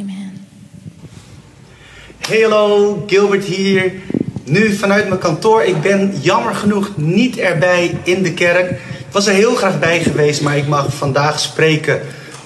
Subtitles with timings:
[0.00, 0.46] Amen.
[2.20, 3.92] Hallo, Gilbert hier.
[4.44, 5.62] Nu vanuit mijn kantoor.
[5.62, 8.70] Ik ben jammer genoeg niet erbij in de kerk.
[8.70, 12.00] Ik was er heel graag bij geweest, maar ik mag vandaag spreken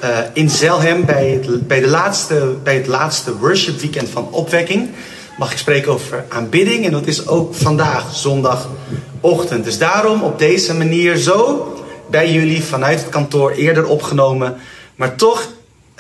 [0.05, 4.91] uh, in Zelhem bij het, bij, de laatste, bij het laatste worship weekend van opwekking.
[5.39, 9.65] Mag ik spreken over aanbidding en dat is ook vandaag, zondagochtend.
[9.65, 11.67] Dus daarom op deze manier zo
[12.11, 14.57] bij jullie vanuit het kantoor eerder opgenomen.
[14.97, 15.49] Maar toch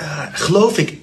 [0.00, 1.01] uh, geloof ik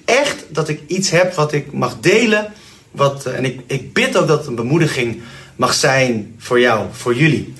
[0.52, 2.52] dat ik iets heb wat ik mag delen.
[2.90, 5.22] Wat, uh, en ik, ik bid ook dat het een bemoediging
[5.56, 7.54] mag zijn voor jou, voor jullie.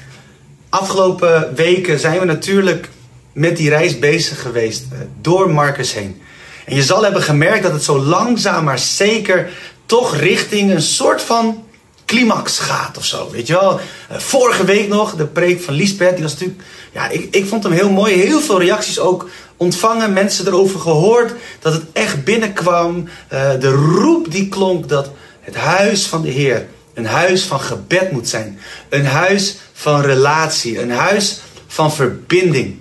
[0.69, 2.89] Afgelopen weken zijn we natuurlijk
[3.33, 6.23] met die reis bezig geweest uh, door Marcus heen.
[6.65, 9.51] En je zal hebben gemerkt dat het zo langzaam maar zeker
[9.87, 11.65] toch richting een soort van
[12.05, 13.31] climax gaat of zo.
[13.31, 13.81] Weet je wel?
[14.11, 16.63] vorige week nog, de preek van Lisbeth, die was natuurlijk.
[16.93, 18.15] Ja, ik, ik vond hem heel mooi.
[18.15, 19.29] Heel veel reacties ook
[19.61, 21.33] ontvangen, mensen erover gehoord.
[21.59, 23.09] Dat het echt binnenkwam.
[23.33, 25.11] Uh, de roep die klonk dat
[25.41, 28.59] het huis van de Heer een huis van gebed moet zijn.
[28.89, 30.81] Een huis van relatie.
[30.81, 32.79] Een huis van verbinding.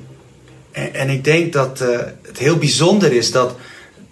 [0.71, 3.55] En, en ik denk dat uh, het heel bijzonder is dat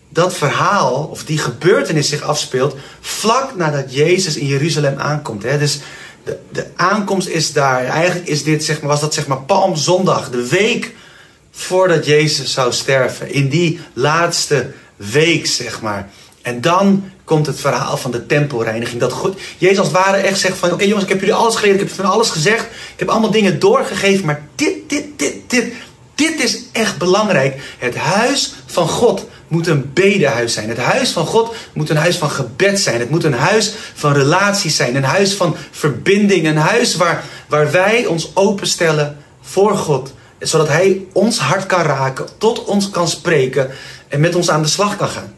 [0.10, 5.44] dat verhaal of die gebeurtenis zich afspeelt vlak nadat Jezus in Jeruzalem aankomt.
[5.44, 5.58] Hè?
[5.58, 5.80] Dus
[6.24, 7.86] de, de aankomst is daar.
[7.86, 10.96] Eigenlijk is dit, zeg maar, was dat zeg maar Palmzondag, de week
[11.58, 13.34] voordat Jezus zou sterven.
[13.34, 16.10] In die laatste week, zeg maar.
[16.42, 19.00] En dan komt het verhaal van de tempelreiniging.
[19.00, 20.72] Dat God, Jezus als het ware echt zegt van...
[20.72, 21.82] Oké jongens, ik heb jullie alles geleerd.
[21.82, 22.64] Ik heb van alles gezegd.
[22.64, 24.26] Ik heb allemaal dingen doorgegeven.
[24.26, 25.74] Maar dit, dit, dit, dit...
[26.16, 27.62] Dit is echt belangrijk.
[27.78, 30.70] Het huis van God moet een bedehuis zijn.
[30.70, 33.00] Het huis van God moet een huis van gebed zijn.
[33.00, 34.96] Het moet een huis van relaties zijn.
[34.96, 36.48] Een huis van verbinding.
[36.48, 40.14] Een huis waar, waar wij ons openstellen voor God.
[40.40, 43.70] Zodat Hij ons hart kan raken, tot ons kan spreken
[44.08, 45.34] en met ons aan de slag kan gaan.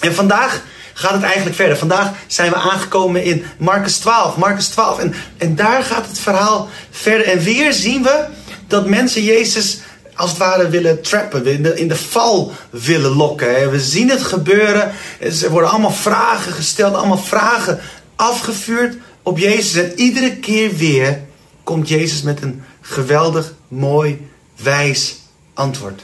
[0.00, 0.62] En vandaag
[0.94, 1.76] gaat het eigenlijk verder.
[1.76, 4.36] Vandaag zijn we aangekomen in Marcus 12.
[4.36, 4.98] Marcus 12.
[4.98, 7.26] En, en daar gaat het verhaal verder.
[7.26, 8.24] En weer zien we
[8.66, 9.80] dat mensen Jezus
[10.14, 13.70] als het ware willen trappen, in de, in de val willen lokken.
[13.70, 14.92] We zien het gebeuren.
[15.18, 17.80] Er worden allemaal vragen gesteld, allemaal vragen
[18.16, 19.82] afgevuurd op Jezus.
[19.82, 21.20] En iedere keer weer
[21.64, 25.16] komt Jezus met een geweldig, mooi, wijs
[25.54, 26.02] antwoord.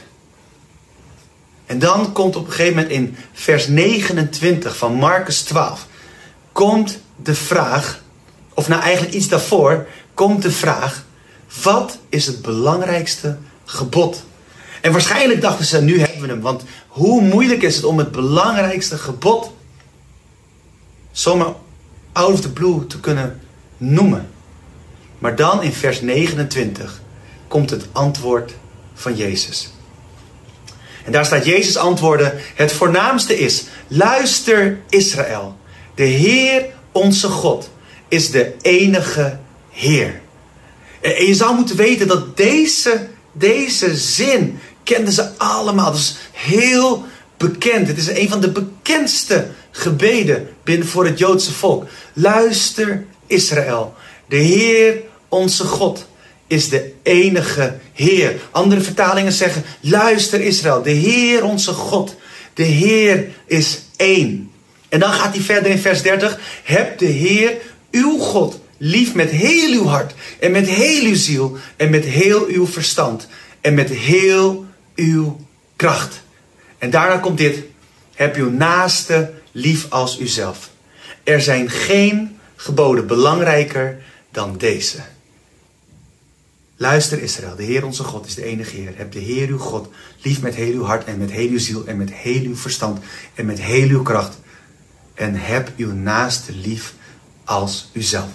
[1.65, 5.87] En dan komt op een gegeven moment in vers 29 van Marcus 12,
[6.51, 8.03] komt de vraag,
[8.53, 11.05] of nou eigenlijk iets daarvoor, komt de vraag,
[11.63, 14.23] wat is het belangrijkste gebod?
[14.81, 18.11] En waarschijnlijk dachten ze, nu hebben we hem, want hoe moeilijk is het om het
[18.11, 19.51] belangrijkste gebod
[21.11, 21.53] zomaar
[22.11, 23.39] out of the blue te kunnen
[23.77, 24.29] noemen?
[25.19, 27.01] Maar dan in vers 29
[27.49, 28.53] komt het antwoord
[28.93, 29.69] van Jezus.
[31.05, 35.57] En daar staat Jezus antwoorden: Het voornaamste is: luister Israël.
[35.95, 37.69] De Heer onze God
[38.07, 39.39] is de enige
[39.69, 40.21] Heer.
[41.01, 45.91] En je zou moeten weten dat deze, deze zin kenden ze allemaal.
[45.91, 47.05] Dat is heel
[47.37, 47.87] bekend.
[47.87, 51.85] Het is een van de bekendste gebeden binnen voor het Joodse volk.
[52.13, 53.93] Luister Israël.
[54.27, 56.05] De Heer onze God
[56.49, 58.35] is de enige Heer.
[58.51, 60.81] Andere vertalingen zeggen: luister Israël.
[60.81, 62.15] De Heer onze God.
[62.53, 64.51] De Heer is één.
[64.89, 66.39] En dan gaat hij verder in vers 30.
[66.63, 67.57] Heb de Heer
[67.91, 72.45] uw God lief met heel uw hart en met heel uw ziel en met heel
[72.47, 73.27] uw verstand
[73.61, 75.39] en met heel uw
[75.75, 76.21] kracht.
[76.77, 77.63] En daarna komt dit:
[78.15, 80.69] heb uw naaste lief als uzelf.
[81.23, 83.97] Er zijn geen geboden belangrijker
[84.31, 84.97] dan deze.
[86.81, 88.91] Luister Israël, de Heer onze God is de enige Heer.
[88.95, 89.87] Heb de Heer uw God
[90.21, 92.99] lief met heel uw hart en met heel uw ziel en met heel uw verstand
[93.35, 94.39] en met heel uw kracht.
[95.13, 96.93] En heb uw naaste lief
[97.45, 98.29] als uzelf.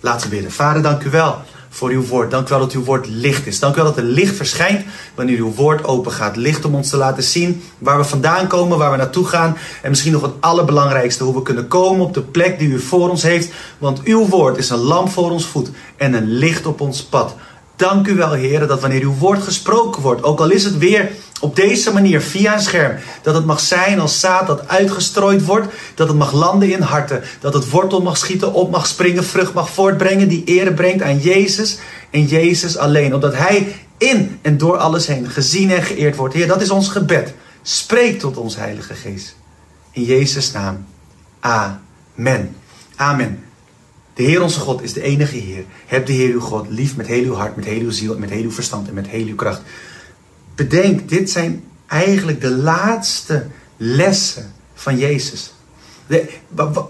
[0.00, 0.52] Laten we bidden.
[0.52, 1.38] Vader, dank u wel
[1.68, 2.30] voor uw woord.
[2.30, 3.58] Dank u wel dat uw woord licht is.
[3.58, 6.36] Dank u wel dat er licht verschijnt wanneer uw woord open gaat.
[6.36, 9.56] Licht om ons te laten zien waar we vandaan komen, waar we naartoe gaan.
[9.82, 13.10] En misschien nog het allerbelangrijkste, hoe we kunnen komen op de plek die u voor
[13.10, 13.52] ons heeft.
[13.78, 17.34] Want uw woord is een lamp voor ons voet en een licht op ons pad.
[17.76, 21.10] Dank u wel, heren, dat wanneer uw woord gesproken wordt, ook al is het weer
[21.40, 25.66] op deze manier via een scherm, dat het mag zijn als zaad dat uitgestrooid wordt,
[25.94, 29.52] dat het mag landen in harten, dat het wortel mag schieten, op mag springen, vrucht
[29.52, 31.78] mag voortbrengen, die ere brengt aan Jezus
[32.10, 36.34] en Jezus alleen, opdat Hij in en door alles heen gezien en geëerd wordt.
[36.34, 37.34] Heer, dat is ons gebed.
[37.62, 39.36] Spreek tot ons, Heilige Geest.
[39.90, 40.86] In Jezus' naam.
[41.40, 42.56] Amen.
[42.96, 43.45] Amen.
[44.16, 45.64] De Heer onze God is de enige Heer.
[45.86, 48.30] Heb de Heer uw God lief met heel uw hart, met heel uw ziel, met
[48.30, 49.60] heel uw verstand en met heel uw kracht.
[50.54, 53.46] Bedenk, dit zijn eigenlijk de laatste
[53.76, 55.52] lessen van Jezus.
[56.06, 56.28] De,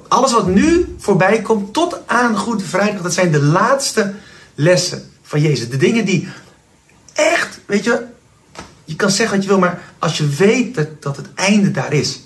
[0.09, 4.15] alles wat nu voorbij komt tot aan Goede Vrijdag, dat zijn de laatste
[4.55, 5.69] lessen van Jezus.
[5.69, 6.29] De dingen die
[7.13, 8.05] echt, weet je,
[8.85, 11.93] je kan zeggen wat je wil, maar als je weet dat, dat het einde daar
[11.93, 12.21] is,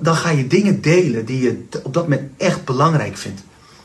[0.00, 3.40] dan ga je dingen delen die je op dat moment echt belangrijk vindt.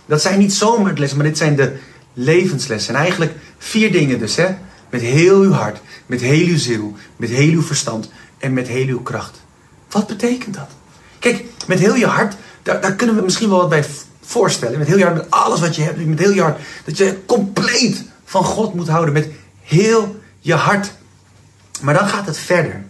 [0.05, 1.77] Dat zijn niet zomaar de lessen, maar dit zijn de
[2.13, 2.95] levenslessen.
[2.95, 4.47] En eigenlijk vier dingen dus, hè.
[4.89, 8.87] Met heel uw hart, met heel uw ziel, met heel uw verstand en met heel
[8.87, 9.41] uw kracht.
[9.89, 10.69] Wat betekent dat?
[11.19, 13.85] Kijk, met heel je hart, daar, daar kunnen we misschien wel wat bij
[14.21, 14.77] voorstellen.
[14.77, 16.59] Met heel je hart, met alles wat je hebt, met heel je hart.
[16.85, 19.29] Dat je compleet van God moet houden, met
[19.61, 20.91] heel je hart.
[21.81, 22.83] Maar dan gaat het verder.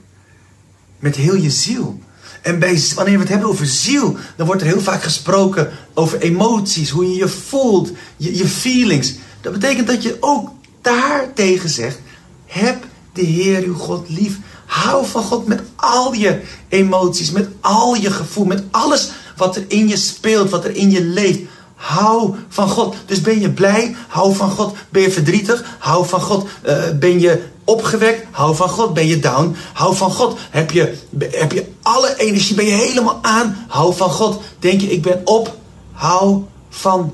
[0.99, 1.99] Met heel je ziel.
[2.45, 2.59] En
[2.95, 7.09] wanneer we het hebben over ziel, dan wordt er heel vaak gesproken over emoties, hoe
[7.09, 9.13] je je voelt, je, je feelings.
[9.41, 10.49] Dat betekent dat je ook
[10.81, 11.99] daartegen zegt:
[12.45, 12.83] heb
[13.13, 14.37] de Heer uw God lief.
[14.65, 19.65] Hou van God met al je emoties, met al je gevoel, met alles wat er
[19.67, 21.39] in je speelt, wat er in je leeft.
[21.75, 22.95] Hou van God.
[23.05, 23.95] Dus ben je blij?
[24.07, 24.75] Hou van God.
[24.89, 25.75] Ben je verdrietig?
[25.79, 26.47] Hou van God.
[26.65, 28.25] Uh, ben je opgewekt?
[28.31, 28.93] Hou van God.
[28.93, 29.55] Ben je down?
[29.73, 30.37] Hou van God.
[30.49, 30.97] Heb je,
[31.31, 32.55] heb je alle energie?
[32.55, 33.65] Ben je helemaal aan?
[33.67, 34.41] Hou van God.
[34.59, 35.57] Denk je, ik ben op?
[35.91, 37.13] Hou van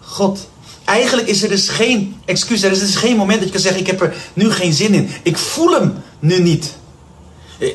[0.00, 0.48] God.
[0.84, 2.62] Eigenlijk is er dus geen excuus.
[2.62, 4.94] Er is dus geen moment dat je kan zeggen: Ik heb er nu geen zin
[4.94, 5.10] in.
[5.22, 6.76] Ik voel hem nu niet.
[7.58, 7.68] Eh,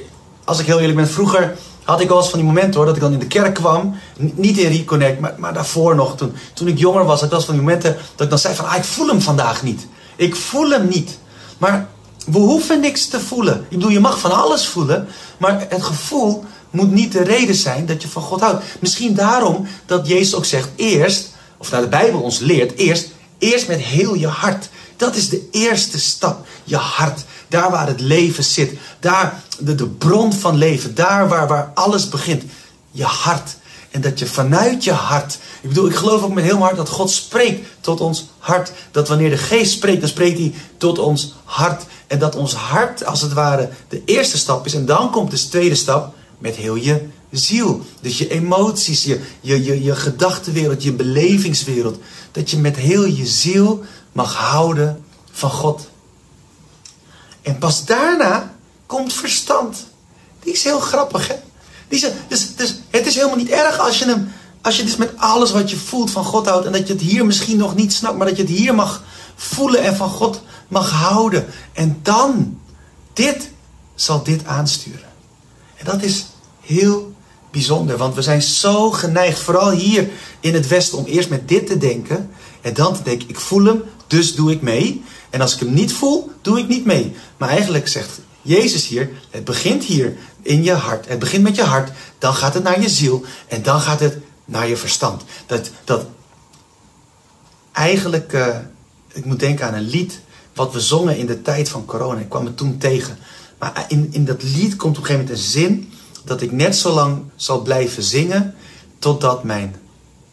[0.46, 2.96] als ik heel eerlijk ben, vroeger had ik wel eens van die momenten hoor, dat
[2.96, 3.96] ik dan in de kerk kwam.
[4.18, 6.18] Niet in Reconnect, maar, maar daarvoor nog.
[6.18, 8.40] Toen, toen ik jonger was, had ik wel eens van die momenten dat ik dan
[8.40, 9.88] zei van, ah, ik voel hem vandaag niet.
[10.16, 11.18] Ik voel hem niet.
[11.58, 11.90] Maar
[12.28, 13.62] we hoeven niks te voelen.
[13.62, 15.08] Ik bedoel, je mag van alles voelen,
[15.38, 18.64] maar het gevoel moet niet de reden zijn dat je van God houdt.
[18.80, 23.68] Misschien daarom dat Jezus ook zegt, eerst, of nou de Bijbel ons leert, eerst, eerst
[23.68, 24.70] met heel je hart.
[24.98, 27.26] Dat is de eerste stap, je hart.
[27.48, 28.74] Daar waar het leven zit.
[29.00, 30.96] Daar de, de bron van leven.
[30.96, 32.44] Daar waar, waar alles begint.
[32.92, 33.56] Je hart.
[33.98, 35.38] En dat je vanuit je hart.
[35.62, 38.72] Ik bedoel, ik geloof ook met heel mijn hart dat God spreekt tot ons hart.
[38.92, 41.84] Dat wanneer de geest spreekt, dan spreekt hij tot ons hart.
[42.08, 44.74] En dat ons hart, als het ware, de eerste stap is.
[44.74, 47.82] En dan komt de tweede stap met heel je ziel.
[48.02, 51.98] Dus je emoties, je, je, je, je gedachtenwereld, je belevingswereld.
[52.32, 55.88] Dat je met heel je ziel mag houden van God.
[57.42, 58.56] En pas daarna
[58.86, 59.86] komt verstand.
[60.40, 61.36] Die is heel grappig, hè?
[61.88, 64.32] Dus, dus het is helemaal niet erg als je hem,
[64.62, 66.66] als je dus met alles wat je voelt van God houdt.
[66.66, 69.04] En dat je het hier misschien nog niet snapt, maar dat je het hier mag
[69.36, 71.46] voelen en van God mag houden.
[71.74, 72.60] En dan,
[73.14, 73.50] dit
[73.96, 75.10] zal dit aansturen.
[75.76, 76.26] En dat is
[76.62, 77.16] heel
[77.52, 80.10] bijzonder, want we zijn zo geneigd, vooral hier
[80.40, 82.30] in het Westen, om eerst met dit te denken.
[82.62, 85.04] En dan te denken, ik voel hem, dus doe ik mee.
[85.30, 87.16] En als ik hem niet voel, doe ik niet mee.
[87.38, 91.08] Maar eigenlijk zegt Jezus hier, het begint hier in je hart.
[91.08, 94.18] Het begint met je hart, dan gaat het naar je ziel en dan gaat het
[94.46, 95.24] naar je verstand.
[95.46, 96.06] Dat, dat
[97.72, 98.58] eigenlijk, uh,
[99.14, 100.20] ik moet denken aan een lied
[100.54, 102.20] wat we zongen in de tijd van corona.
[102.20, 103.18] Ik kwam het toen tegen.
[103.58, 105.92] Maar in, in dat lied komt op een gegeven moment een zin
[106.24, 108.56] dat ik net zo lang zal blijven zingen
[109.00, 109.76] totdat mijn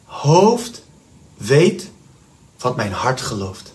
[0.05, 0.83] hoofd
[1.37, 1.91] weet
[2.59, 3.73] wat mijn hart gelooft.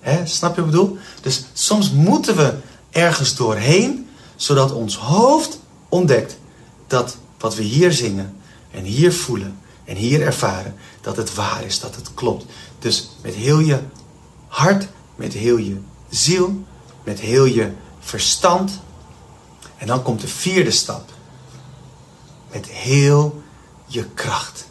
[0.00, 0.98] He, snap je wat ik bedoel?
[1.20, 2.54] Dus soms moeten we
[2.90, 5.58] ergens doorheen, zodat ons hoofd
[5.88, 6.38] ontdekt
[6.86, 8.36] dat wat we hier zingen
[8.70, 12.44] en hier voelen en hier ervaren, dat het waar is, dat het klopt.
[12.78, 13.80] Dus met heel je
[14.48, 16.64] hart, met heel je ziel,
[17.04, 18.80] met heel je verstand.
[19.76, 21.10] En dan komt de vierde stap.
[22.50, 23.42] Met heel
[23.86, 24.66] je kracht.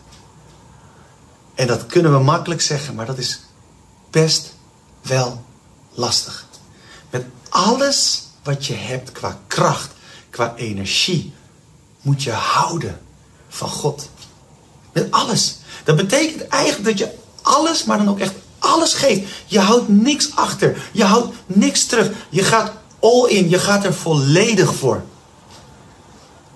[1.56, 3.42] En dat kunnen we makkelijk zeggen, maar dat is
[4.10, 4.54] best
[5.02, 5.44] wel
[5.92, 6.47] lastig.
[7.50, 9.92] Alles wat je hebt qua kracht,
[10.30, 11.34] qua energie,
[12.02, 13.00] moet je houden
[13.50, 14.10] van God.
[14.94, 15.58] Met alles.
[15.84, 19.32] Dat betekent eigenlijk dat je alles, maar dan ook echt alles geeft.
[19.46, 20.90] Je houdt niks achter.
[20.92, 22.12] Je houdt niks terug.
[22.30, 23.50] Je gaat all in.
[23.50, 25.04] Je gaat er volledig voor.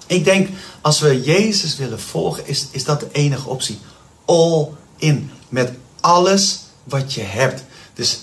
[0.07, 0.49] Ik denk,
[0.81, 3.79] als we Jezus willen volgen, is, is dat de enige optie.
[4.25, 4.67] All
[4.97, 5.31] in.
[5.49, 7.63] Met alles wat je hebt.
[7.93, 8.19] Dus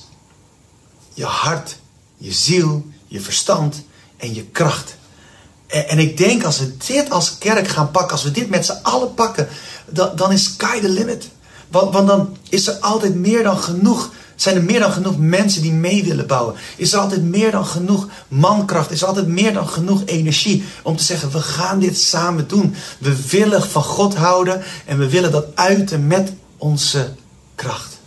[1.14, 1.76] je hart,
[2.18, 3.82] je ziel, je verstand
[4.16, 4.96] en je kracht.
[5.66, 8.66] En, en ik denk als we dit als kerk gaan pakken, als we dit met
[8.66, 9.48] z'n allen pakken,
[9.86, 11.28] dan, dan is sky the limit.
[11.68, 14.10] Want, want dan is er altijd meer dan genoeg
[14.40, 16.54] zijn er meer dan genoeg mensen die mee willen bouwen?
[16.76, 18.90] Is er altijd meer dan genoeg mankracht?
[18.90, 22.74] Is er altijd meer dan genoeg energie om te zeggen: we gaan dit samen doen?
[22.98, 27.14] We willen van God houden en we willen dat uiten met onze
[27.54, 27.97] kracht.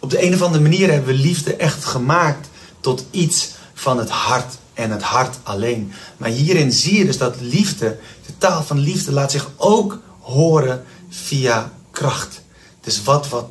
[0.00, 2.48] Op de een of andere manier hebben we liefde echt gemaakt
[2.80, 4.58] tot iets van het hart.
[4.74, 5.92] en het hart alleen.
[6.16, 10.84] Maar hierin zie je dus dat liefde, de taal van liefde, laat zich ook horen
[11.08, 12.42] via kracht.
[12.80, 13.48] Dus wat, wat,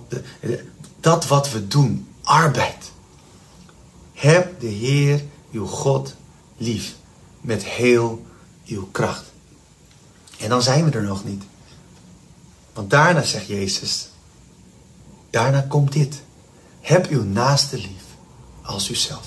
[1.00, 2.91] dat wat we doen, arbeid.
[4.13, 6.15] Heb de Heer uw God
[6.58, 6.96] lief
[7.41, 8.25] met heel
[8.65, 9.24] uw kracht.
[10.38, 11.44] En dan zijn we er nog niet.
[12.74, 14.10] Want daarna zegt Jezus,
[15.29, 16.22] daarna komt dit.
[16.89, 18.05] Heb uw naaste lief
[18.62, 19.25] als uzelf.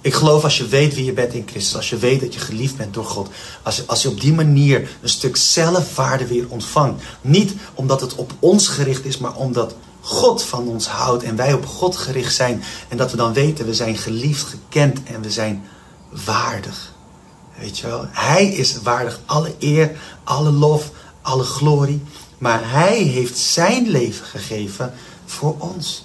[0.00, 2.40] Ik geloof als je weet wie je bent in Christus, als je weet dat je
[2.40, 3.28] geliefd bent door God,
[3.62, 7.02] als je, als je op die manier een stuk zelfwaarde weer ontvangt.
[7.20, 11.52] Niet omdat het op ons gericht is, maar omdat God van ons houdt en wij
[11.52, 12.62] op God gericht zijn.
[12.88, 15.64] En dat we dan weten, we zijn geliefd, gekend en we zijn
[16.24, 16.94] waardig.
[17.58, 20.90] Weet je wel, Hij is waardig alle eer, alle lof,
[21.22, 22.02] alle glorie.
[22.38, 24.94] Maar Hij heeft zijn leven gegeven
[25.30, 26.04] voor ons.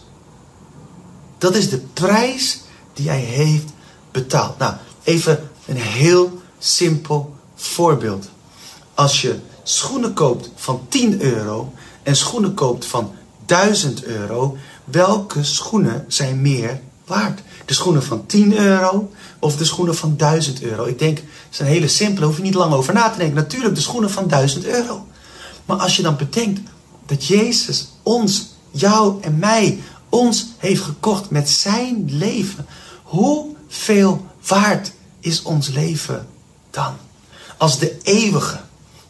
[1.38, 2.62] Dat is de prijs
[2.94, 3.70] die Hij heeft
[4.12, 4.58] betaald.
[4.58, 8.30] Nou, even een heel simpel voorbeeld.
[8.94, 13.12] Als je schoenen koopt van 10 euro en schoenen koopt van
[13.46, 17.42] 1000 euro, welke schoenen zijn meer waard?
[17.66, 20.86] De schoenen van 10 euro of de schoenen van 1000 euro?
[20.86, 23.36] Ik denk, dat is een hele simpele, hoef je niet lang over na te denken.
[23.36, 25.06] Natuurlijk de schoenen van 1000 euro.
[25.66, 26.60] Maar als je dan bedenkt
[27.06, 29.80] dat Jezus ons, jou en mij,
[30.10, 32.66] ons heeft gekocht met zijn leven,
[33.04, 36.28] hoeveel waard is ons leven
[36.70, 36.96] dan?
[37.58, 38.60] Als de eeuwige,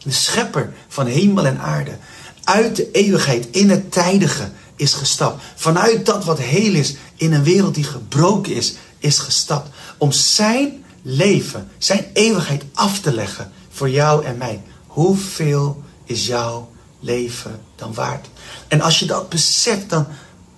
[0.02, 1.98] de schepper van hemel en aarde,
[2.44, 5.42] uit de eeuwigheid in het tijdige is gestapt.
[5.54, 9.68] Vanuit dat wat heel is in een wereld die gebroken is, is gestapt.
[9.98, 14.62] Om zijn leven, zijn eeuwigheid af te leggen voor jou en mij.
[14.86, 16.70] Hoeveel is jouw
[17.00, 18.26] leven dan waard?
[18.68, 20.06] En als je dat beseft, dan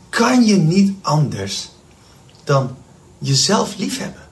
[0.09, 1.69] kan je niet anders
[2.45, 2.77] dan
[3.19, 4.29] jezelf lief hebben.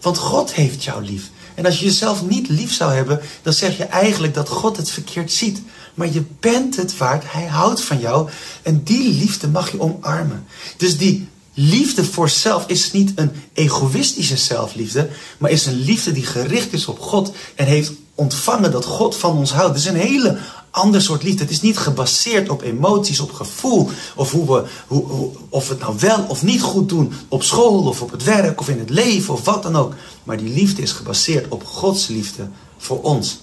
[0.00, 1.30] Want God heeft jou lief.
[1.54, 4.90] En als je jezelf niet lief zou hebben, dan zeg je eigenlijk dat God het
[4.90, 5.62] verkeerd ziet.
[5.94, 8.28] Maar je bent het waard, Hij houdt van jou.
[8.62, 10.46] En die liefde mag je omarmen.
[10.76, 16.26] Dus die liefde voor zelf is niet een egoïstische zelfliefde, maar is een liefde die
[16.26, 19.68] gericht is op God en heeft ontvangen dat God van ons houdt.
[19.68, 20.38] Het is een hele
[20.70, 21.42] ander soort liefde.
[21.42, 23.90] Het is niet gebaseerd op emoties, op gevoel.
[24.16, 27.12] Of hoe we, hoe, hoe, of het nou wel of niet goed doen.
[27.28, 29.94] Op school of op het werk of in het leven of wat dan ook.
[30.24, 32.48] Maar die liefde is gebaseerd op Gods liefde
[32.78, 33.40] voor ons.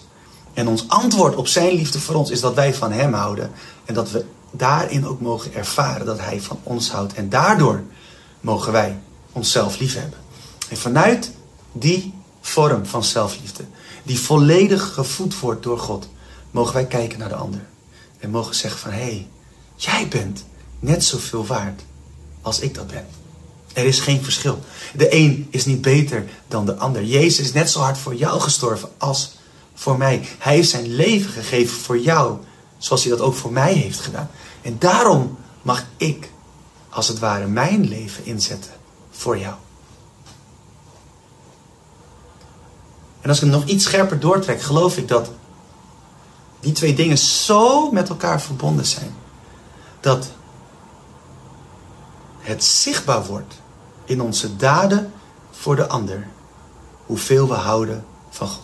[0.54, 3.52] En ons antwoord op zijn liefde voor ons is dat wij van hem houden.
[3.86, 7.14] En dat we daarin ook mogen ervaren dat hij van ons houdt.
[7.14, 7.84] En daardoor
[8.42, 9.00] mogen wij
[9.32, 10.20] onszelf lief hebben.
[10.70, 11.32] En vanuit
[11.72, 13.64] die vorm van zelfliefde,
[14.04, 16.08] die volledig gevoed wordt door God,
[16.52, 17.66] mogen wij kijken naar de ander.
[18.20, 19.28] En mogen zeggen van, hé, hey,
[19.76, 20.44] jij bent
[20.80, 21.82] net zoveel waard
[22.42, 23.06] als ik dat ben.
[23.74, 24.60] Er is geen verschil.
[24.94, 27.04] De een is niet beter dan de ander.
[27.04, 29.36] Jezus is net zo hard voor jou gestorven als
[29.74, 30.28] voor mij.
[30.38, 32.38] Hij heeft zijn leven gegeven voor jou,
[32.78, 34.30] zoals hij dat ook voor mij heeft gedaan.
[34.62, 36.30] En daarom mag ik,
[36.90, 38.72] als het ware, mijn leven inzetten
[39.12, 39.56] voor jou.
[43.22, 45.30] En als ik hem nog iets scherper doortrek, geloof ik dat
[46.68, 49.16] die twee dingen zo met elkaar verbonden zijn.
[50.00, 50.28] Dat
[52.40, 53.54] het zichtbaar wordt
[54.06, 55.12] in onze daden
[55.52, 56.28] voor de ander.
[57.06, 58.64] Hoeveel we houden van God.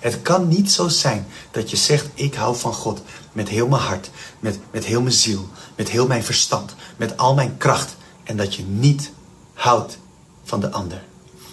[0.00, 3.82] Het kan niet zo zijn dat je zegt: Ik hou van God met heel mijn
[3.82, 7.96] hart, met, met heel mijn ziel, met heel mijn verstand, met al mijn kracht.
[8.24, 9.12] En dat je niet
[9.54, 9.98] houdt
[10.44, 11.04] van de ander.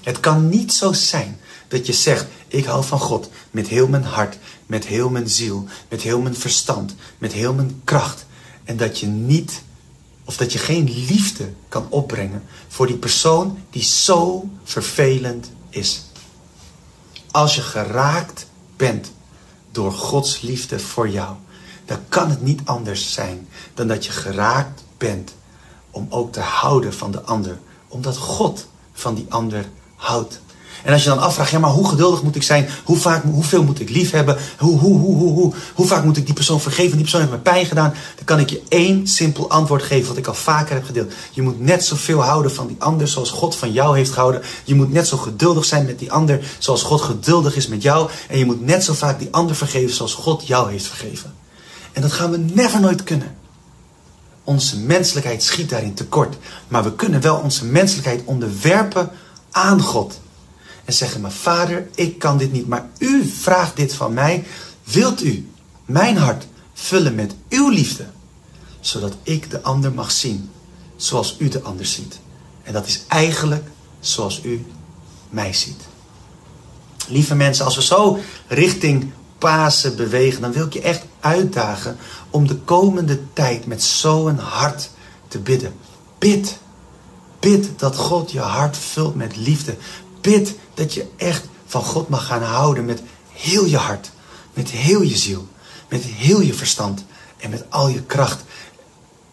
[0.01, 4.03] Het kan niet zo zijn dat je zegt: Ik hou van God met heel mijn
[4.03, 8.25] hart, met heel mijn ziel, met heel mijn verstand, met heel mijn kracht.
[8.63, 9.61] En dat je niet,
[10.25, 16.03] of dat je geen liefde kan opbrengen voor die persoon die zo vervelend is.
[17.31, 18.45] Als je geraakt
[18.75, 19.11] bent
[19.71, 21.35] door Gods liefde voor jou,
[21.85, 25.33] dan kan het niet anders zijn dan dat je geraakt bent
[25.91, 30.41] om ook te houden van de ander, omdat God van die ander houdt.
[30.83, 32.69] En als je dan afvraagt, ja, maar hoe geduldig moet ik zijn?
[32.83, 34.37] Hoe vaak, hoeveel moet ik lief hebben?
[34.57, 36.91] Hoe, hoe, hoe, hoe, hoe, vaak moet ik die persoon vergeven?
[36.91, 37.93] Die persoon heeft me pijn gedaan.
[38.15, 41.11] Dan kan ik je één simpel antwoord geven, wat ik al vaker heb gedeeld.
[41.31, 44.41] Je moet net zoveel houden van die ander zoals God van jou heeft gehouden.
[44.63, 48.09] Je moet net zo geduldig zijn met die ander zoals God geduldig is met jou.
[48.27, 51.33] En je moet net zo vaak die ander vergeven zoals God jou heeft vergeven.
[51.91, 53.35] En dat gaan we never nooit kunnen.
[54.43, 56.37] Onze menselijkheid schiet daarin tekort.
[56.67, 59.11] Maar we kunnen wel onze menselijkheid onderwerpen
[59.51, 60.19] aan God
[60.89, 64.43] en zeggen: Maar vader, ik kan dit niet, maar u vraagt dit van mij.
[64.83, 65.49] Wilt u
[65.85, 68.05] mijn hart vullen met uw liefde,
[68.79, 70.49] zodat ik de ander mag zien
[70.95, 72.19] zoals u de ander ziet?
[72.63, 73.67] En dat is eigenlijk
[73.99, 74.65] zoals u
[75.29, 75.81] mij ziet.
[77.07, 81.97] Lieve mensen, als we zo richting Pasen bewegen, dan wil ik je echt uitdagen
[82.29, 84.89] om de komende tijd met zo'n hart
[85.27, 85.73] te bidden.
[86.17, 86.57] Bid.
[87.39, 89.75] Bid dat God je hart vult met liefde.
[90.21, 94.11] Bid dat je echt van God mag gaan houden met heel je hart,
[94.53, 95.47] met heel je ziel,
[95.89, 97.03] met heel je verstand
[97.37, 98.43] en met al je kracht.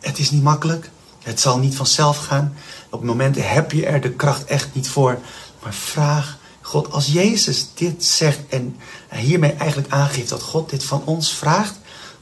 [0.00, 0.90] Het is niet makkelijk.
[1.22, 2.54] Het zal niet vanzelf gaan.
[2.90, 5.18] Op momenten heb je er de kracht echt niet voor.
[5.62, 8.76] Maar vraag God, als Jezus dit zegt en
[9.10, 11.74] hiermee eigenlijk aangeeft dat God dit van ons vraagt,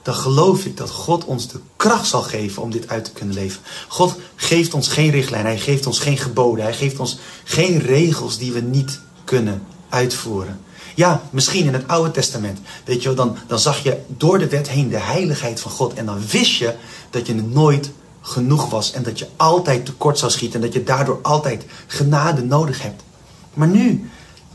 [0.03, 3.35] dan geloof ik dat God ons de kracht zal geven om dit uit te kunnen
[3.35, 3.61] leven.
[3.89, 8.39] God geeft ons geen richtlijn, Hij geeft ons geen geboden, Hij geeft ons geen regels
[8.39, 10.61] die we niet kunnen uitvoeren.
[10.95, 12.59] Ja, misschien in het Oude Testament.
[12.85, 15.95] Weet je wel, dan, dan zag je door de wet heen de heiligheid van God.
[15.95, 16.75] En dan wist je
[17.11, 17.91] dat je nooit
[18.21, 18.93] genoeg was.
[18.93, 20.61] En dat je altijd tekort zou schieten.
[20.61, 23.03] En dat je daardoor altijd genade nodig hebt.
[23.55, 24.11] Maar nu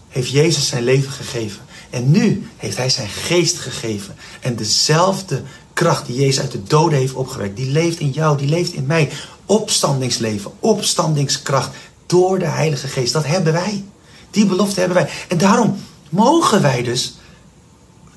[0.10, 1.62] heeft Jezus zijn leven gegeven.
[1.90, 4.16] En nu heeft hij zijn geest gegeven.
[4.40, 5.42] En dezelfde
[5.74, 8.86] kracht die Jezus uit de doden heeft opgewekt, die leeft in jou, die leeft in
[8.86, 9.10] mij.
[9.46, 13.14] Opstandingsleven, opstandingskracht door de Heilige Geest.
[13.14, 13.84] Dat hebben wij.
[14.32, 15.10] Die belofte hebben wij.
[15.28, 15.78] En daarom
[16.10, 17.18] mogen wij dus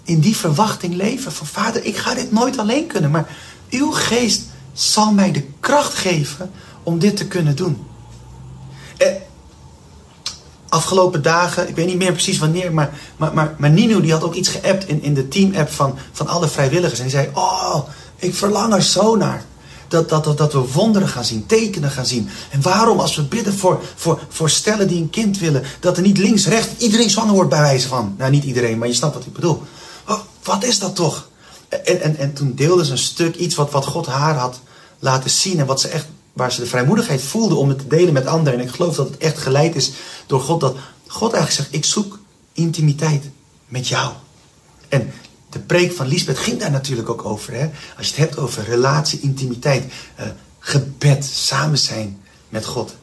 [0.04, 3.36] in die verwachting leven van Vader, ik ga dit nooit alleen kunnen, maar
[3.70, 4.42] uw geest
[4.72, 6.50] zal mij de kracht geven
[6.82, 7.86] om dit te kunnen doen.
[8.96, 9.08] Eh,
[10.68, 14.22] afgelopen dagen, ik weet niet meer precies wanneer, maar, maar, maar, maar Nino die had
[14.22, 16.98] ook iets geappt in, in de team-app van, van alle vrijwilligers.
[16.98, 19.44] En die zei, oh, ik verlang er zo naar.
[19.92, 22.28] Dat, dat, dat, we wonderen gaan zien, tekenen gaan zien.
[22.50, 26.02] En waarom als we bidden voor, voor, voor stellen die een kind willen, dat er
[26.02, 28.14] niet links, rechts, iedereen zwanger wordt bij wijze van.
[28.18, 29.62] Nou, niet iedereen, maar je snapt wat ik bedoel.
[30.08, 31.28] Oh, wat is dat toch?
[31.68, 34.60] En, en, en toen deelde ze een stuk, iets wat, wat God haar had
[34.98, 38.12] laten zien en wat ze echt waar ze de vrijmoedigheid voelde om het te delen
[38.12, 38.58] met anderen.
[38.58, 39.92] En ik geloof dat het echt geleid is
[40.26, 40.60] door God.
[40.60, 42.18] Dat God eigenlijk zegt, ik zoek
[42.52, 43.24] intimiteit
[43.68, 44.12] met jou.
[44.88, 45.12] En
[45.52, 47.52] de preek van Lisbeth ging daar natuurlijk ook over.
[47.52, 47.70] Hè?
[47.96, 50.26] Als je het hebt over relatie, intimiteit, uh,
[50.58, 52.94] gebed, samen zijn met God.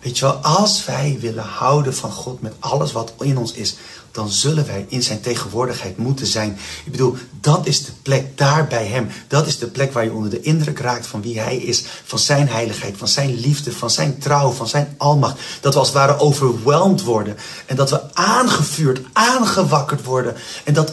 [0.00, 3.76] Weet je wel, als wij willen houden van God met alles wat in ons is,
[4.10, 6.58] dan zullen wij in zijn tegenwoordigheid moeten zijn.
[6.84, 9.08] Ik bedoel, dat is de plek daar bij hem.
[9.28, 12.18] Dat is de plek waar je onder de indruk raakt van wie hij is, van
[12.18, 15.40] zijn heiligheid, van zijn liefde, van zijn trouw, van zijn almacht.
[15.60, 20.92] Dat we als het ware overweldigd worden en dat we aangevuurd, aangewakkerd worden en dat,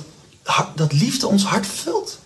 [0.75, 2.19] dat liefde ons hart vult.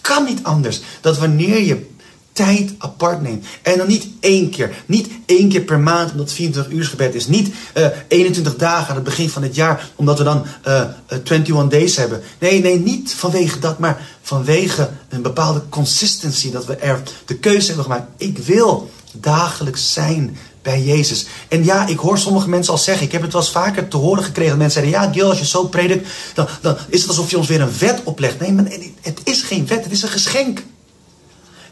[0.00, 0.80] Kan niet anders.
[1.00, 1.90] Dat wanneer je
[2.32, 3.46] tijd apart neemt.
[3.62, 4.82] En dan niet één keer.
[4.86, 7.26] Niet één keer per maand, omdat het 24 uur gebed is.
[7.26, 10.74] Niet uh, eh, 21 dagen aan het begin van het jaar, omdat we dan uh,
[11.12, 12.22] uh, 21 days hebben.
[12.38, 16.50] Nee, nee, niet vanwege dat, maar vanwege een bepaalde consistency.
[16.50, 18.08] Dat we er de keuze hebben gemaakt.
[18.16, 21.26] Ik wil dagelijks zijn bij Jezus.
[21.48, 23.96] En ja, ik hoor sommige mensen al zeggen, ik heb het wel eens vaker te
[23.96, 24.58] horen gekregen.
[24.58, 27.48] Mensen zeiden, ja Gil, als je zo predikt, dan, dan is het alsof je ons
[27.48, 28.40] weer een wet oplegt.
[28.40, 28.64] Nee, maar
[29.00, 30.62] het is geen wet, het is een geschenk.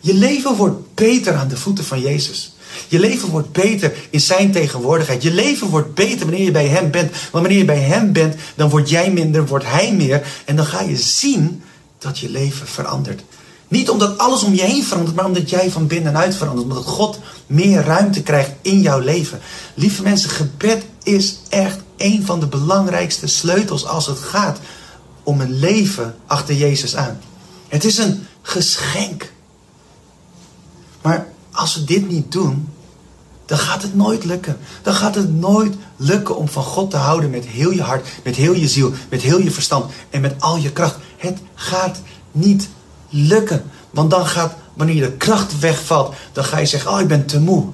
[0.00, 2.54] Je leven wordt beter aan de voeten van Jezus.
[2.88, 5.22] Je leven wordt beter in zijn tegenwoordigheid.
[5.22, 7.10] Je leven wordt beter wanneer je bij hem bent.
[7.10, 10.26] Want wanneer je bij hem bent, dan word jij minder, wordt hij meer.
[10.44, 11.62] En dan ga je zien
[11.98, 13.22] dat je leven verandert.
[13.68, 16.66] Niet omdat alles om je heen verandert, maar omdat jij van binnenuit verandert.
[16.66, 17.19] Omdat God
[17.50, 19.40] meer ruimte krijgt in jouw leven.
[19.74, 24.58] Lieve mensen, gebed is echt een van de belangrijkste sleutels als het gaat
[25.22, 27.20] om een leven achter Jezus aan.
[27.68, 29.32] Het is een geschenk.
[31.02, 32.68] Maar als we dit niet doen,
[33.46, 34.58] dan gaat het nooit lukken.
[34.82, 38.36] Dan gaat het nooit lukken om van God te houden met heel je hart, met
[38.36, 40.96] heel je ziel, met heel je verstand en met al je kracht.
[41.16, 42.00] Het gaat
[42.32, 42.68] niet
[43.08, 43.70] lukken.
[43.90, 47.40] Want dan gaat, wanneer de kracht wegvalt, dan ga je zeggen, oh ik ben te
[47.40, 47.66] moe.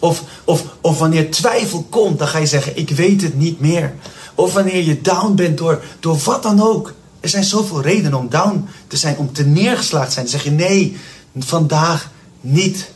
[0.00, 3.94] Of, of, of wanneer twijfel komt, dan ga je zeggen, ik weet het niet meer.
[4.34, 6.92] Of wanneer je down bent door, door wat dan ook.
[7.20, 10.28] Er zijn zoveel redenen om down te zijn, om te neergeslagen te zijn.
[10.28, 10.96] Zeg je, nee,
[11.38, 12.10] vandaag
[12.40, 12.90] niet.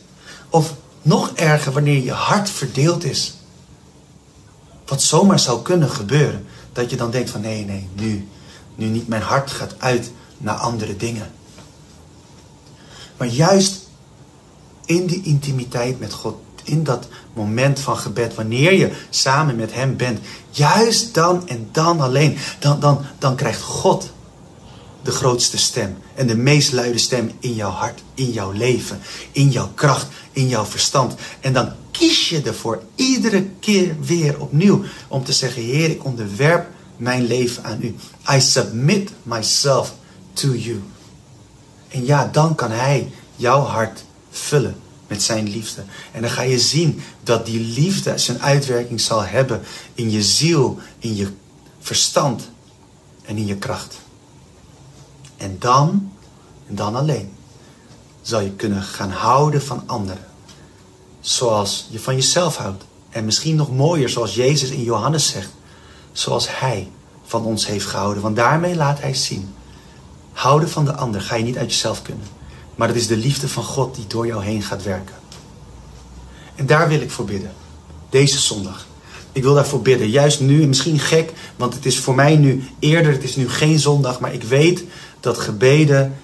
[0.49, 3.37] Of nog erger, wanneer je hart verdeeld is.
[4.85, 6.45] Wat zomaar zou kunnen gebeuren.
[6.73, 8.27] Dat je dan denkt van nee, nee, nu.
[8.75, 9.07] Nu niet.
[9.07, 11.31] Mijn hart gaat uit naar andere dingen.
[13.17, 13.87] Maar juist
[14.85, 16.35] in die intimiteit met God.
[16.63, 18.35] In dat moment van gebed.
[18.35, 20.19] Wanneer je samen met Hem bent.
[20.49, 22.37] Juist dan en dan alleen.
[22.59, 24.11] Dan, dan, dan krijgt God
[25.07, 28.99] de grootste stem en de meest luide stem in jouw hart, in jouw leven,
[29.31, 31.15] in jouw kracht, in jouw verstand.
[31.39, 36.67] En dan kies je ervoor iedere keer weer opnieuw om te zeggen: Heer, ik onderwerp
[36.97, 37.95] mijn leven aan u.
[38.35, 39.93] I submit myself
[40.33, 40.81] to you.
[41.87, 44.75] En ja, dan kan Hij jouw hart vullen
[45.07, 45.83] met zijn liefde.
[46.11, 49.61] En dan ga je zien dat die liefde zijn uitwerking zal hebben
[49.93, 51.27] in je ziel, in je
[51.79, 52.49] verstand
[53.25, 53.97] en in je kracht.
[55.37, 56.11] En dan,
[56.67, 57.33] en dan alleen,
[58.21, 60.25] zal je kunnen gaan houden van anderen.
[61.19, 62.83] Zoals je van jezelf houdt.
[63.09, 65.49] En misschien nog mooier, zoals Jezus in Johannes zegt.
[66.11, 66.91] Zoals Hij
[67.25, 68.23] van ons heeft gehouden.
[68.23, 69.55] Want daarmee laat Hij zien.
[70.37, 72.25] Houden van de ander ga je niet uit jezelf kunnen.
[72.75, 75.15] Maar het is de liefde van God die door jou heen gaat werken.
[76.55, 77.51] En daar wil ik voor bidden.
[78.09, 78.87] Deze zondag.
[79.31, 80.09] Ik wil daarvoor bidden.
[80.09, 83.79] Juist nu, misschien gek, want het is voor mij nu eerder, het is nu geen
[83.79, 84.83] zondag, maar ik weet
[85.19, 86.15] dat gebeden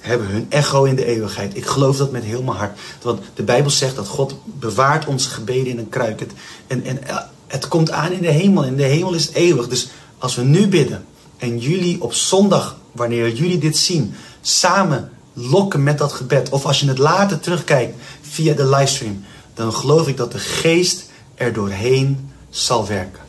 [0.00, 1.56] hebben hun echo in de eeuwigheid.
[1.56, 2.78] Ik geloof dat met heel mijn hart.
[3.02, 6.26] Want de Bijbel zegt dat God bewaart onze gebeden in een kruik.
[6.66, 7.16] En, en eh,
[7.46, 8.64] het komt aan in de hemel.
[8.64, 9.68] In de hemel is eeuwig.
[9.68, 11.04] Dus als we nu bidden
[11.36, 16.48] en jullie op zondag, wanneer jullie dit zien, samen lokken met dat gebed.
[16.48, 19.24] Of als je het later terugkijkt via de livestream.
[19.54, 23.22] Dan geloof ik dat de geest er doorheen zal werken.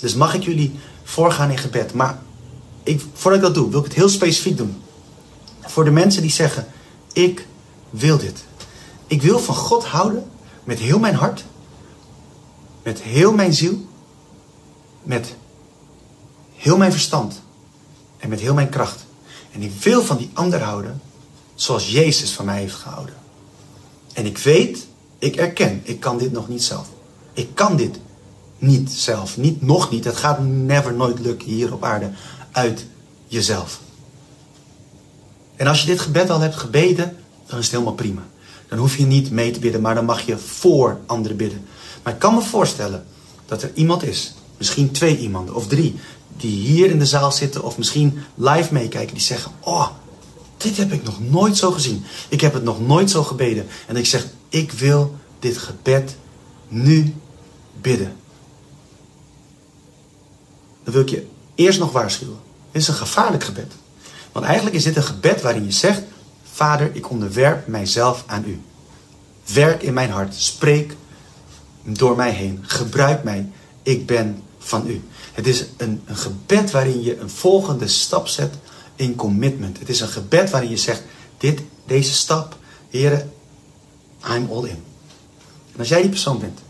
[0.00, 1.94] Dus mag ik jullie voorgaan in gebed.
[1.94, 2.18] Maar
[2.82, 4.82] ik, voordat ik dat doe, wil ik het heel specifiek doen.
[5.60, 6.66] Voor de mensen die zeggen:
[7.12, 7.46] Ik
[7.90, 8.44] wil dit.
[9.06, 10.30] Ik wil van God houden
[10.64, 11.44] met heel mijn hart,
[12.82, 13.86] met heel mijn ziel,
[15.02, 15.34] met
[16.56, 17.42] heel mijn verstand
[18.18, 19.04] en met heel mijn kracht.
[19.52, 21.00] En ik wil van die ander houden
[21.54, 23.14] zoals Jezus van mij heeft gehouden.
[24.12, 24.86] En ik weet,
[25.18, 26.88] ik erken, ik kan dit nog niet zelf.
[27.32, 27.98] Ik kan dit
[28.58, 29.36] niet zelf.
[29.36, 30.04] Niet, nog niet.
[30.04, 32.10] Het gaat never nooit lukken hier op aarde
[32.52, 32.86] uit
[33.26, 33.80] jezelf.
[35.56, 38.22] En als je dit gebed al hebt gebeden, dan is het helemaal prima.
[38.68, 41.66] Dan hoef je niet mee te bidden, maar dan mag je voor anderen bidden.
[42.02, 43.04] Maar ik kan me voorstellen
[43.46, 45.94] dat er iemand is, misschien twee iemanden of drie,
[46.36, 49.88] die hier in de zaal zitten of misschien live meekijken, die zeggen: Oh,
[50.56, 52.04] dit heb ik nog nooit zo gezien.
[52.28, 53.66] Ik heb het nog nooit zo gebeden.
[53.86, 56.16] En ik zeg: Ik wil dit gebed
[56.68, 57.14] nu
[57.80, 58.16] bidden.
[60.84, 62.38] Dan wil ik je eerst nog waarschuwen.
[62.70, 63.72] Dit is een gevaarlijk gebed.
[64.32, 66.02] Want eigenlijk is dit een gebed waarin je zegt:
[66.52, 68.60] Vader, ik onderwerp mijzelf aan u.
[69.52, 70.34] Werk in mijn hart.
[70.34, 70.96] Spreek
[71.82, 72.58] door mij heen.
[72.62, 73.48] Gebruik mij.
[73.82, 75.02] Ik ben van u.
[75.32, 78.54] Het is een, een gebed waarin je een volgende stap zet
[78.96, 79.78] in commitment.
[79.78, 81.02] Het is een gebed waarin je zegt:
[81.38, 82.56] dit, deze stap,
[82.90, 83.32] Heren,
[84.36, 84.82] I'm all in.
[85.72, 86.60] En als jij die persoon bent,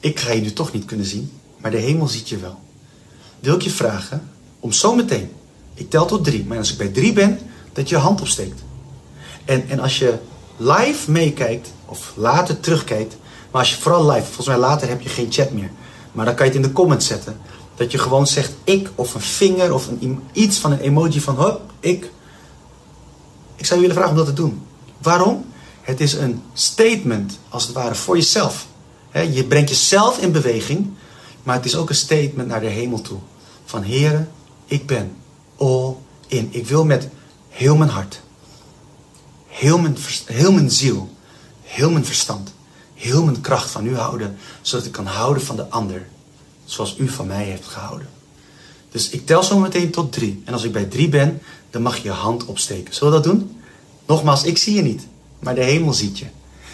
[0.00, 2.58] ik ga je nu toch niet kunnen zien, maar de hemel ziet je wel.
[3.40, 5.32] Wil ik je vragen om zometeen,
[5.74, 7.38] ik tel tot drie, maar als ik bij drie ben,
[7.72, 8.60] dat je je hand opsteekt.
[9.44, 10.18] En, en als je
[10.56, 13.16] live meekijkt, of later terugkijkt,
[13.50, 15.70] maar als je vooral live, volgens mij later heb je geen chat meer,
[16.12, 17.40] maar dan kan je het in de comments zetten.
[17.74, 21.36] Dat je gewoon zegt ik, of een vinger, of een, iets van een emoji van
[21.36, 22.10] hop, ik.
[23.56, 24.66] Ik zou je willen vragen om dat te doen.
[25.02, 25.44] Waarom?
[25.80, 28.66] Het is een statement, als het ware, voor jezelf.
[29.12, 30.90] je brengt jezelf in beweging,
[31.42, 33.18] maar het is ook een statement naar de hemel toe.
[33.64, 34.30] Van heren,
[34.64, 35.16] ik ben
[35.56, 35.94] all
[36.26, 36.48] in.
[36.50, 37.08] Ik wil met
[37.48, 38.20] heel mijn hart,
[39.46, 41.10] heel mijn, heel mijn ziel,
[41.62, 42.52] heel mijn verstand,
[42.98, 46.06] heel mijn kracht van u houden, zodat ik kan houden van de ander,
[46.64, 48.08] zoals u van mij heeft gehouden.
[48.90, 50.42] Dus ik tel zo meteen tot drie.
[50.44, 52.94] En als ik bij drie ben, dan mag je je hand opsteken.
[52.94, 53.60] Zullen we dat doen?
[54.06, 55.06] Nogmaals, ik zie je niet,
[55.38, 56.26] maar de hemel ziet je.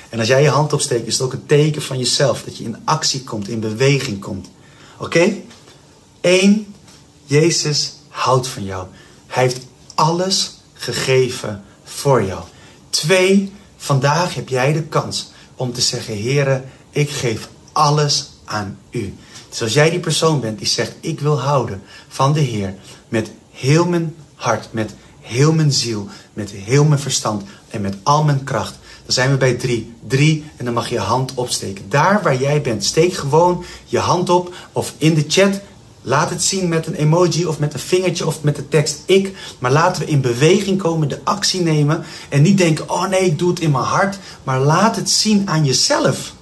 [0.09, 2.43] En als jij je hand opsteekt, is het ook een teken van jezelf.
[2.43, 4.49] Dat je in actie komt, in beweging komt.
[4.99, 5.37] Oké?
[6.21, 6.75] Eén,
[7.25, 8.87] Jezus houdt van jou.
[9.27, 12.43] Hij heeft alles gegeven voor jou.
[12.91, 19.15] Twee, vandaag heb jij de kans om te zeggen: Heere, ik geef alles aan u.
[19.49, 22.75] Dus als jij die persoon bent die zegt: Ik wil houden van de Heer
[23.09, 28.25] met heel mijn hart, met heel mijn ziel, met heel mijn verstand en met al
[28.25, 28.75] mijn kracht.
[29.05, 29.93] Dan zijn we bij drie.
[30.07, 31.85] Drie en dan mag je je hand opsteken.
[31.89, 35.61] Daar waar jij bent, steek gewoon je hand op of in de chat
[36.07, 39.37] Laat het zien met een emoji of met een vingertje of met de tekst ik.
[39.59, 42.05] Maar laten we in beweging komen, de actie nemen.
[42.29, 44.19] En niet denken, oh nee, ik doe het in mijn hart.
[44.43, 46.35] Maar laat het zien aan jezelf.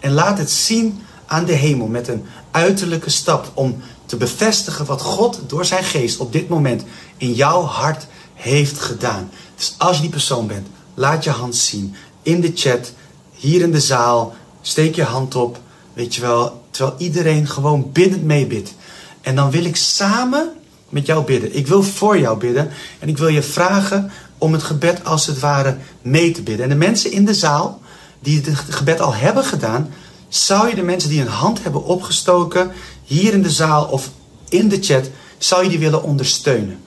[0.00, 3.50] En laat het zien aan de hemel met een uiterlijke stap.
[3.54, 6.84] Om te bevestigen wat God door zijn geest op dit moment
[7.16, 9.30] in jouw hart heeft gedaan.
[9.56, 11.94] Dus als je die persoon bent, laat je hand zien.
[12.22, 12.92] In de chat,
[13.32, 14.34] hier in de zaal.
[14.60, 15.60] Steek je hand op.
[15.92, 18.74] Weet je wel, terwijl iedereen gewoon biddend meebidt.
[19.22, 20.52] En dan wil ik samen
[20.88, 21.56] met jou bidden.
[21.56, 22.70] Ik wil voor jou bidden.
[22.98, 26.64] En ik wil je vragen om het gebed als het ware mee te bidden.
[26.64, 27.80] En de mensen in de zaal
[28.20, 29.90] die het gebed al hebben gedaan,
[30.28, 32.72] zou je de mensen die een hand hebben opgestoken,
[33.04, 34.10] hier in de zaal of
[34.48, 36.78] in de chat, zou je die willen ondersteunen?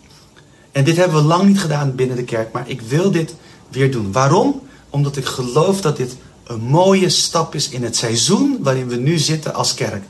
[0.71, 3.35] En dit hebben we lang niet gedaan binnen de kerk, maar ik wil dit
[3.69, 4.11] weer doen.
[4.11, 4.61] Waarom?
[4.89, 9.17] Omdat ik geloof dat dit een mooie stap is in het seizoen waarin we nu
[9.17, 10.03] zitten als kerk.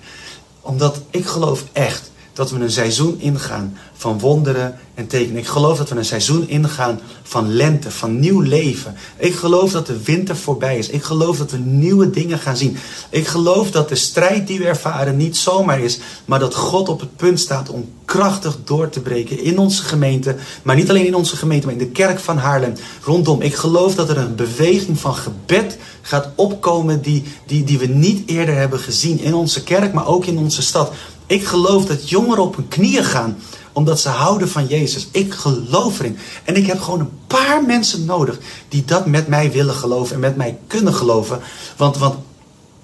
[0.61, 5.37] Omdat ik geloof echt dat we een seizoen ingaan van wonderen en tekenen.
[5.37, 8.95] Ik geloof dat we een seizoen ingaan van lente, van nieuw leven.
[9.17, 10.89] Ik geloof dat de winter voorbij is.
[10.89, 12.77] Ik geloof dat we nieuwe dingen gaan zien.
[13.09, 16.99] Ik geloof dat de strijd die we ervaren niet zomaar is, maar dat God op
[16.99, 20.35] het punt staat om krachtig door te breken in onze gemeente.
[20.63, 23.41] Maar niet alleen in onze gemeente, maar in de kerk van Haarlem rondom.
[23.41, 28.29] Ik geloof dat er een beweging van gebed gaat opkomen die, die, die we niet
[28.29, 30.91] eerder hebben gezien in onze kerk, maar ook in onze stad.
[31.27, 33.38] Ik geloof dat jongeren op hun knieën gaan
[33.75, 35.07] omdat ze houden van Jezus.
[35.11, 36.17] Ik geloof erin.
[36.43, 40.19] En ik heb gewoon een paar mensen nodig die dat met mij willen geloven en
[40.19, 41.39] met mij kunnen geloven.
[41.77, 42.15] Want, want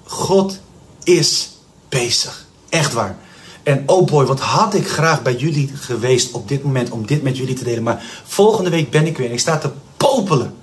[0.04, 0.58] God
[1.04, 1.50] is
[1.88, 2.46] bezig.
[2.68, 3.16] Echt waar.
[3.62, 7.22] En oh boy, wat had ik graag bij jullie geweest op dit moment om dit
[7.22, 7.82] met jullie te delen.
[7.82, 10.54] Maar volgende week ben ik weer en ik sta te popelen.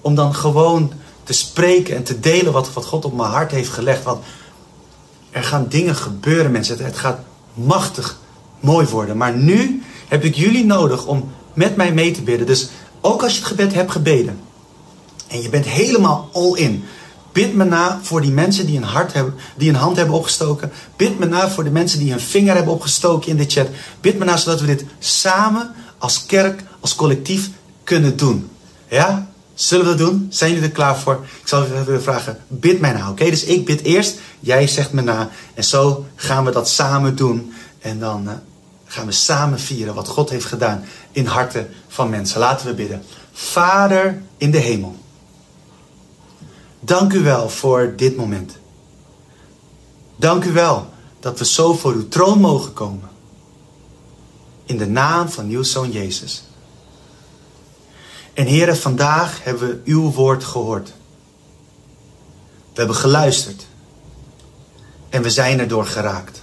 [0.00, 0.92] Om dan gewoon
[1.24, 4.02] te spreken en te delen wat, wat God op mijn hart heeft gelegd.
[4.02, 4.24] Want
[5.34, 6.84] er gaan dingen gebeuren, mensen.
[6.84, 7.18] Het gaat
[7.54, 8.18] machtig
[8.60, 9.16] mooi worden.
[9.16, 12.46] Maar nu heb ik jullie nodig om met mij mee te bidden.
[12.46, 12.68] Dus
[13.00, 14.40] ook als je het gebed hebt gebeden
[15.28, 16.84] en je bent helemaal all in.
[17.32, 20.72] Bid me na voor die mensen die een, hart hebben, die een hand hebben opgestoken.
[20.96, 23.68] Bid me na voor de mensen die een vinger hebben opgestoken in de chat.
[24.00, 27.50] Bid me na zodat we dit samen als kerk, als collectief
[27.84, 28.50] kunnen doen.
[28.88, 29.28] Ja?
[29.54, 30.26] Zullen we dat doen?
[30.30, 31.26] Zijn jullie er klaar voor?
[31.40, 33.24] Ik zal even vragen, bid mij na, oké?
[33.24, 35.30] Dus ik bid eerst, jij zegt me na.
[35.54, 37.54] En zo gaan we dat samen doen.
[37.78, 38.32] En dan uh,
[38.84, 42.40] gaan we samen vieren wat God heeft gedaan in harten van mensen.
[42.40, 43.02] Laten we bidden.
[43.32, 44.96] Vader in de hemel.
[46.80, 48.56] Dank u wel voor dit moment.
[50.16, 50.88] Dank u wel
[51.20, 53.08] dat we zo voor uw troon mogen komen.
[54.64, 56.44] In de naam van uw zoon Jezus.
[58.34, 60.92] En heren, vandaag hebben we uw woord gehoord.
[62.72, 63.66] We hebben geluisterd.
[65.08, 66.42] En we zijn erdoor geraakt.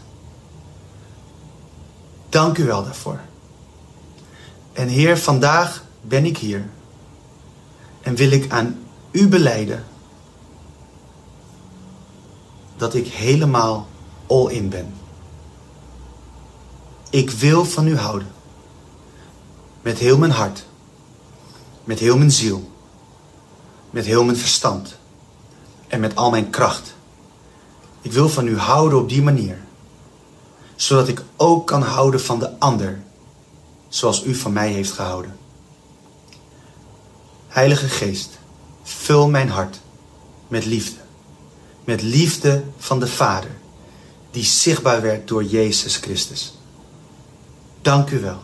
[2.29, 3.19] Dank u wel daarvoor.
[4.73, 6.69] En Heer, vandaag ben ik hier.
[8.01, 8.79] En wil ik aan
[9.11, 9.83] u beleiden
[12.77, 13.87] dat ik helemaal
[14.27, 14.93] all in ben.
[17.09, 18.31] Ik wil van u houden.
[19.81, 20.65] Met heel mijn hart
[21.83, 22.71] met heel mijn ziel.
[23.89, 24.95] Met heel mijn verstand.
[25.87, 26.95] En met al mijn kracht.
[28.01, 29.57] Ik wil van u houden op die manier.
[30.75, 33.01] Zodat ik ook kan houden van de ander.
[33.89, 35.37] Zoals u van mij heeft gehouden.
[37.47, 38.29] Heilige Geest,
[38.83, 39.79] vul mijn hart
[40.47, 40.99] met liefde.
[41.83, 43.51] Met liefde van de Vader,
[44.31, 46.57] die zichtbaar werd door Jezus Christus.
[47.81, 48.39] Dank u wel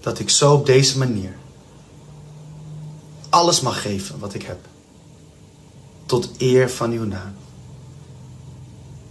[0.00, 1.34] dat ik zo op deze manier
[3.32, 4.58] alles mag geven wat ik heb.
[6.06, 7.34] Tot eer van uw naam.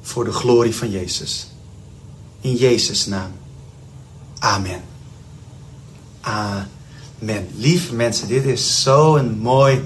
[0.01, 1.47] Voor de glorie van Jezus.
[2.41, 3.31] In Jezus' naam.
[4.39, 4.81] Amen.
[6.21, 7.47] Amen.
[7.55, 9.83] Lieve mensen, dit is zo'n mooi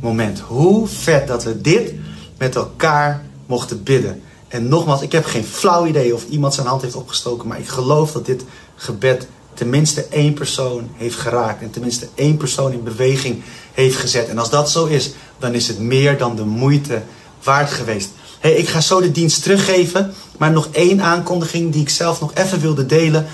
[0.00, 0.38] moment.
[0.38, 1.94] Hoe vet dat we dit
[2.38, 4.22] met elkaar mochten bidden.
[4.48, 7.68] En nogmaals, ik heb geen flauw idee of iemand zijn hand heeft opgestoken, maar ik
[7.68, 13.42] geloof dat dit gebed tenminste één persoon heeft geraakt en tenminste één persoon in beweging
[13.72, 14.28] heeft gezet.
[14.28, 17.02] En als dat zo is, dan is het meer dan de moeite
[17.42, 18.08] waard geweest.
[18.40, 22.34] Hey, ik ga zo de dienst teruggeven, maar nog één aankondiging die ik zelf nog
[22.34, 23.26] even wilde delen.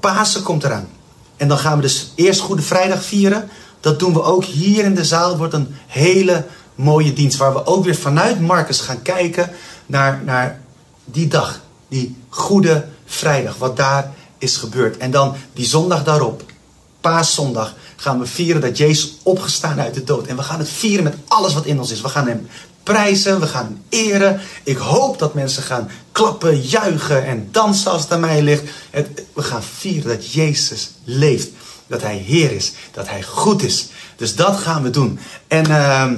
[0.00, 0.88] Pasen komt eraan.
[1.36, 3.48] En dan gaan we dus eerst Goede Vrijdag vieren.
[3.80, 5.36] Dat doen we ook hier in de zaal.
[5.36, 9.50] Wordt een hele mooie dienst waar we ook weer vanuit Marcus gaan kijken
[9.86, 10.60] naar, naar
[11.04, 11.60] die dag.
[11.88, 14.96] Die Goede Vrijdag, wat daar is gebeurd.
[14.96, 16.42] En dan die zondag daarop,
[17.00, 20.26] paaszondag, gaan we vieren dat Jezus opgestaan uit de dood.
[20.26, 22.00] En we gaan het vieren met alles wat in ons is.
[22.00, 22.48] We gaan hem
[22.82, 24.40] prijzen, we gaan hem eren.
[24.62, 28.62] Ik hoop dat mensen gaan klappen, juichen en dansen als het aan mij ligt.
[29.32, 31.48] we gaan vieren dat Jezus leeft.
[31.86, 32.72] Dat hij Heer is.
[32.92, 33.88] Dat hij goed is.
[34.16, 35.18] Dus dat gaan we doen.
[35.46, 36.10] En uh,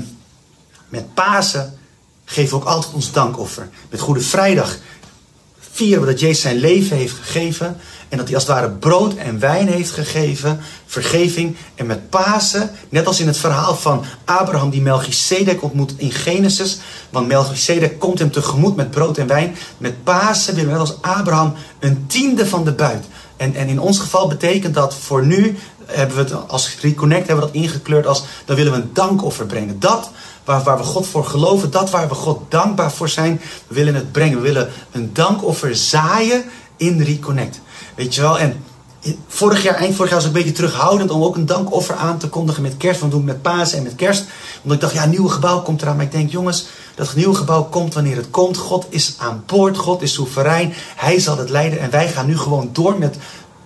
[0.89, 1.79] met Pasen
[2.25, 3.69] geven we ook altijd ons dankoffer.
[3.91, 4.77] Met Goede Vrijdag
[5.73, 7.77] vieren we dat Jezus zijn leven heeft gegeven.
[8.09, 11.57] En dat hij als het ware brood en wijn heeft gegeven, vergeving.
[11.75, 16.79] En met Pasen, net als in het verhaal van Abraham die Melchizedek ontmoet in Genesis.
[17.11, 19.57] Want Melchizedek komt hem tegemoet met brood en wijn.
[19.79, 23.05] Met Pasen willen we net als Abraham een tiende van de buit.
[23.37, 25.57] En, en in ons geval betekent dat voor nu,
[25.87, 29.47] hebben we het als Reconnect hebben we dat ingekleurd als, dan willen we een dankoffer
[29.47, 29.81] brengen.
[29.81, 30.11] Dat
[30.51, 34.13] waar, we God voor geloven, dat waar we God dankbaar voor zijn, we willen het
[34.13, 34.37] brengen.
[34.37, 36.45] We willen een dankoffer zaaien
[36.77, 37.61] in Reconnect.
[37.95, 38.39] Weet je wel?
[38.39, 38.65] En
[39.27, 42.19] vorig jaar, eind vorig jaar was ik een beetje terughoudend om ook een dankoffer aan
[42.19, 43.01] te kondigen met kerst.
[43.01, 44.25] Want doen met Pasen en met kerst.
[44.63, 45.97] Omdat ik dacht, ja, een nieuw gebouw komt eraan.
[45.97, 48.57] Maar ik denk, jongens, dat nieuwe gebouw komt wanneer het komt.
[48.57, 50.73] God is aan boord, God is soeverein.
[50.97, 51.81] Hij zal het leiden.
[51.81, 53.17] En wij gaan nu gewoon door met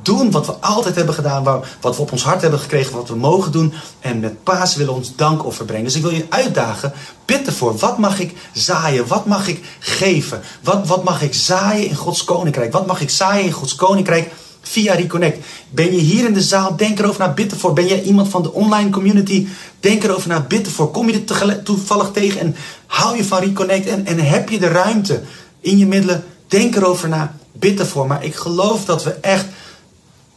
[0.04, 1.44] doen wat we altijd hebben gedaan,
[1.80, 3.72] wat we op ons hart hebben gekregen, wat we mogen doen.
[4.00, 5.84] En met paas willen we ons dankoffer brengen.
[5.84, 6.92] Dus ik wil je uitdagen,
[7.24, 7.76] bid ervoor.
[7.76, 9.06] Wat mag ik zaaien?
[9.06, 10.40] Wat mag ik geven?
[10.62, 12.72] Wat, wat mag ik zaaien in Gods koninkrijk?
[12.72, 14.32] Wat mag ik zaaien in Gods koninkrijk?
[14.62, 15.46] Via Reconnect.
[15.70, 16.76] Ben je hier in de zaal?
[16.76, 17.72] Denk erover na, bid ervoor.
[17.72, 19.46] Ben je iemand van de online community?
[19.80, 20.90] Denk erover na, bid ervoor.
[20.90, 24.68] Kom je dit toevallig tegen en hou je van Reconnect en, en heb je de
[24.68, 25.22] ruimte
[25.60, 26.24] in je middelen?
[26.48, 28.06] Denk erover na, bid ervoor.
[28.06, 29.46] Maar ik geloof dat we echt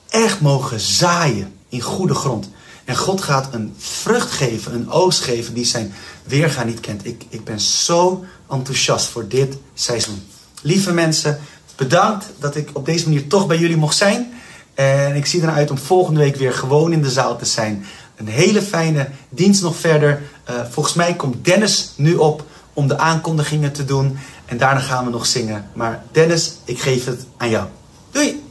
[0.09, 2.49] echt mogen zaaien in goede grond.
[2.85, 5.93] En God gaat een vrucht geven, een oogst geven die zijn
[6.23, 7.05] weerga niet kent.
[7.05, 10.23] Ik, ik ben zo enthousiast voor dit seizoen.
[10.61, 11.39] Lieve mensen,
[11.75, 14.33] bedankt dat ik op deze manier toch bij jullie mocht zijn.
[14.73, 17.85] En ik zie eruit om volgende week weer gewoon in de zaal te zijn.
[18.15, 20.21] Een hele fijne dienst nog verder.
[20.49, 24.17] Uh, volgens mij komt Dennis nu op om de aankondigingen te doen.
[24.45, 25.69] En daarna gaan we nog zingen.
[25.73, 27.67] Maar Dennis, ik geef het aan jou.
[28.11, 28.46] Doei!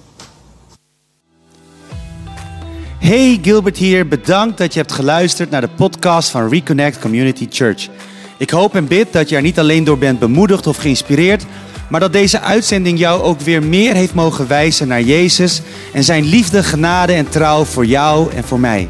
[3.06, 7.88] Hey Gilbert hier, bedankt dat je hebt geluisterd naar de podcast van Reconnect Community Church.
[8.38, 11.46] Ik hoop en bid dat je er niet alleen door bent bemoedigd of geïnspireerd,
[11.90, 16.24] maar dat deze uitzending jou ook weer meer heeft mogen wijzen naar Jezus en zijn
[16.24, 18.88] liefde, genade en trouw voor jou en voor mij.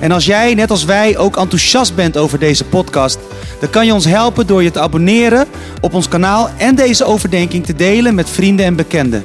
[0.00, 3.18] En als jij, net als wij, ook enthousiast bent over deze podcast,
[3.60, 5.46] dan kan je ons helpen door je te abonneren
[5.80, 9.24] op ons kanaal en deze overdenking te delen met vrienden en bekenden.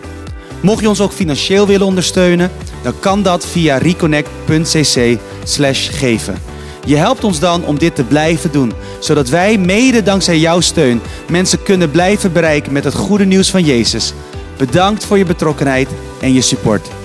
[0.61, 2.51] Mocht je ons ook financieel willen ondersteunen,
[2.83, 5.19] dan kan dat via reconnect.cc
[5.91, 6.37] geven.
[6.85, 11.01] Je helpt ons dan om dit te blijven doen, zodat wij mede dankzij jouw steun
[11.29, 14.13] mensen kunnen blijven bereiken met het goede nieuws van Jezus.
[14.57, 15.89] Bedankt voor je betrokkenheid
[16.21, 17.02] en je support.